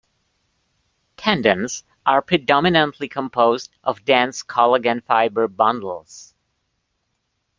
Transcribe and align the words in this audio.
Tendons 1.15 1.83
are 2.07 2.23
predominantly 2.23 3.07
composed 3.07 3.69
of 3.83 4.03
dense 4.03 4.41
collagen 4.41 5.03
fiber 5.03 5.47
bundles. 5.47 6.33